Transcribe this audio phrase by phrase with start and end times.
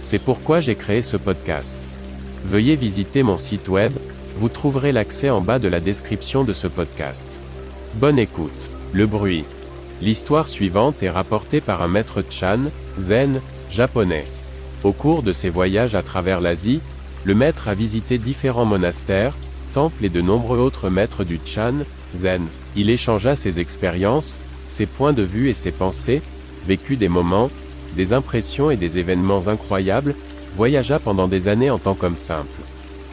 [0.00, 1.76] C'est pourquoi j'ai créé ce podcast.
[2.44, 3.92] Veuillez visiter mon site web,
[4.36, 7.28] vous trouverez l'accès en bas de la description de ce podcast.
[7.94, 8.70] Bonne écoute.
[8.92, 9.44] Le bruit.
[10.00, 12.60] L'histoire suivante est rapportée par un maître Chan,
[12.98, 13.40] zen,
[13.70, 14.24] japonais.
[14.84, 16.80] Au cours de ses voyages à travers l'Asie,
[17.24, 19.36] le maître a visité différents monastères,
[19.74, 21.74] temples et de nombreux autres maîtres du Chan,
[22.14, 22.46] zen.
[22.76, 26.22] Il échangea ses expériences, ses points de vue et ses pensées,
[26.66, 27.50] vécut des moments,
[27.96, 30.14] des impressions et des événements incroyables,
[30.56, 32.60] voyagea pendant des années en tant qu'homme simple.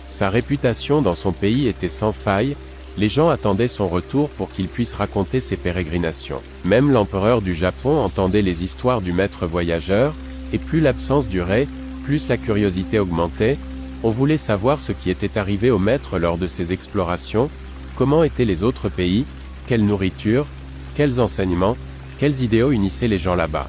[0.07, 2.55] Sa réputation dans son pays était sans faille,
[2.97, 6.41] les gens attendaient son retour pour qu'il puisse raconter ses pérégrinations.
[6.63, 10.13] Même l'empereur du Japon entendait les histoires du maître voyageur,
[10.53, 11.67] et plus l'absence durait,
[12.05, 13.57] plus la curiosité augmentait,
[14.03, 17.49] on voulait savoir ce qui était arrivé au maître lors de ses explorations,
[17.95, 19.25] comment étaient les autres pays,
[19.67, 20.45] quelle nourriture,
[20.95, 21.75] quels enseignements,
[22.19, 23.67] quels idéaux unissaient les gens là-bas.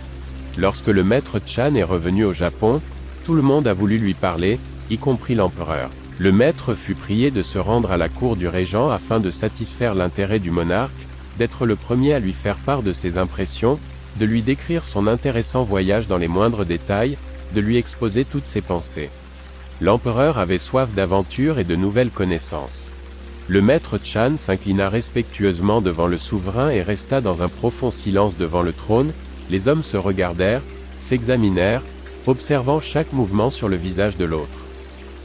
[0.59, 2.81] Lorsque le maître Chan est revenu au Japon,
[3.25, 4.59] tout le monde a voulu lui parler,
[4.91, 5.91] y compris l'empereur.
[6.19, 9.95] Le maître fut prié de se rendre à la cour du régent afin de satisfaire
[9.95, 10.93] l'intérêt du monarque,
[11.39, 13.79] d'être le premier à lui faire part de ses impressions,
[14.19, 17.19] de lui décrire son intéressant voyage dans les moindres détails,
[17.55, 19.11] de lui exposer toutes ses pensées.
[19.83, 22.93] L'empereur avait soif d'aventure et de nouvelles connaissances.
[23.49, 28.63] Le maître Chan s'inclina respectueusement devant le souverain et resta dans un profond silence devant
[28.63, 29.13] le trône,
[29.51, 30.63] les hommes se regardèrent,
[30.99, 31.83] s'examinèrent,
[32.27, 34.67] observant chaque mouvement sur le visage de l'autre.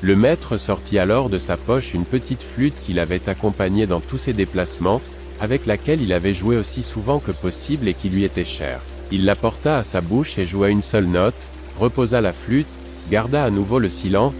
[0.01, 4.17] Le maître sortit alors de sa poche une petite flûte qu'il avait accompagnée dans tous
[4.17, 5.01] ses déplacements,
[5.39, 8.81] avec laquelle il avait joué aussi souvent que possible et qui lui était chère.
[9.11, 11.35] Il la porta à sa bouche et joua une seule note,
[11.79, 12.67] reposa la flûte,
[13.09, 14.33] garda à nouveau le silence,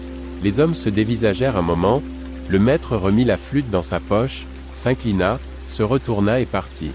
[0.44, 2.02] les hommes se dévisagèrent un moment,
[2.50, 6.92] le maître remit la flûte dans sa poche, s'inclina, se retourna et partit.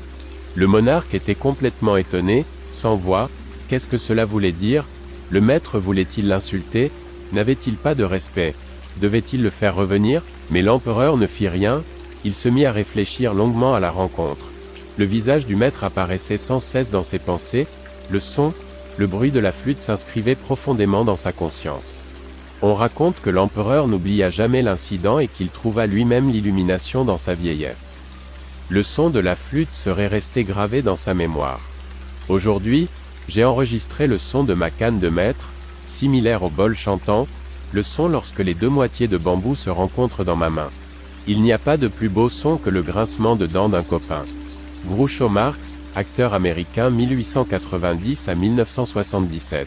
[0.55, 2.45] Le monarque était complètement étonné,
[2.77, 3.29] sans voix,
[3.69, 4.85] qu'est-ce que cela voulait dire?
[5.31, 6.93] Le maître voulait-il l'insulter?
[7.33, 8.55] N'avait-il pas de respect?
[9.01, 10.23] Devait-il le faire revenir?
[10.51, 11.83] Mais l'empereur ne fit rien,
[12.25, 14.47] il se mit à réfléchir longuement à la rencontre.
[14.99, 17.67] Le visage du maître apparaissait sans cesse dans ses pensées,
[18.11, 18.55] le son,
[18.97, 22.03] le bruit de la flûte s'inscrivait profondément dans sa conscience.
[22.63, 28.01] On raconte que l'empereur n'oublia jamais l'incident et qu'il trouva lui-même l'illumination dans sa vieillesse.
[28.69, 31.61] Le son de la flûte serait resté gravé dans sa mémoire.
[32.29, 32.89] Aujourd'hui,
[33.29, 35.49] j'ai enregistré le son de ma canne de maître,
[35.87, 37.27] similaire au bol chantant,
[37.73, 40.71] le son lorsque les deux moitiés de bambou se rencontrent dans ma main.
[41.27, 44.25] Il n'y a pas de plus beau son que le grincement de dents d'un copain.
[44.87, 49.67] Groucho Marx, acteur américain 1890 à 1977.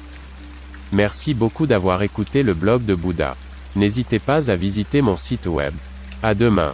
[0.91, 3.35] Merci beaucoup d'avoir écouté le blog de Bouddha.
[3.75, 5.73] N'hésitez pas à visiter mon site web.
[6.23, 6.73] À demain.